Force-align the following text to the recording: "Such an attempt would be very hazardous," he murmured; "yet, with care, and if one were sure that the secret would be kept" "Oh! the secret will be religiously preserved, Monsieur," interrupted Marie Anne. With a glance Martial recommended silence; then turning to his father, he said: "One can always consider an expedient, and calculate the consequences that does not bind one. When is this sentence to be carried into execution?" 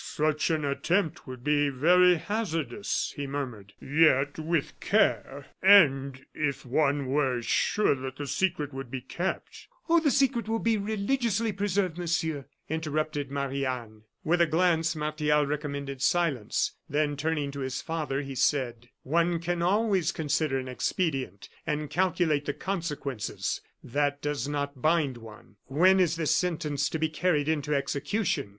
"Such 0.03 0.49
an 0.49 0.65
attempt 0.65 1.27
would 1.27 1.43
be 1.43 1.69
very 1.69 2.15
hazardous," 2.15 3.13
he 3.15 3.27
murmured; 3.27 3.73
"yet, 3.79 4.39
with 4.39 4.79
care, 4.79 5.45
and 5.61 6.25
if 6.33 6.65
one 6.65 7.05
were 7.05 7.43
sure 7.43 7.93
that 7.93 8.15
the 8.17 8.25
secret 8.25 8.73
would 8.73 8.89
be 8.89 9.01
kept" 9.01 9.67
"Oh! 9.89 9.99
the 9.99 10.09
secret 10.09 10.47
will 10.47 10.57
be 10.57 10.75
religiously 10.75 11.51
preserved, 11.51 11.99
Monsieur," 11.99 12.45
interrupted 12.67 13.29
Marie 13.29 13.63
Anne. 13.63 14.01
With 14.23 14.41
a 14.41 14.47
glance 14.47 14.95
Martial 14.95 15.45
recommended 15.45 16.01
silence; 16.01 16.71
then 16.89 17.15
turning 17.15 17.51
to 17.51 17.59
his 17.59 17.79
father, 17.79 18.23
he 18.23 18.33
said: 18.33 18.89
"One 19.03 19.37
can 19.37 19.61
always 19.61 20.11
consider 20.11 20.57
an 20.57 20.67
expedient, 20.67 21.47
and 21.67 21.91
calculate 21.91 22.45
the 22.45 22.53
consequences 22.55 23.61
that 23.83 24.19
does 24.19 24.47
not 24.47 24.81
bind 24.81 25.17
one. 25.17 25.57
When 25.67 25.99
is 25.99 26.15
this 26.15 26.33
sentence 26.33 26.89
to 26.89 26.97
be 26.97 27.07
carried 27.07 27.47
into 27.47 27.75
execution?" 27.75 28.49